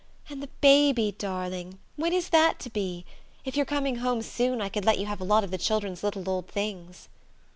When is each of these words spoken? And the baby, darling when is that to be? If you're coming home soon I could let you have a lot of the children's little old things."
And 0.31 0.41
the 0.41 0.49
baby, 0.61 1.13
darling 1.15 1.77
when 1.95 2.11
is 2.11 2.29
that 2.29 2.57
to 2.61 2.71
be? 2.71 3.05
If 3.45 3.55
you're 3.55 3.67
coming 3.67 3.97
home 3.97 4.23
soon 4.23 4.59
I 4.59 4.67
could 4.67 4.83
let 4.83 4.97
you 4.97 5.05
have 5.05 5.21
a 5.21 5.23
lot 5.23 5.43
of 5.43 5.51
the 5.51 5.59
children's 5.59 6.01
little 6.03 6.27
old 6.27 6.47
things." 6.47 7.07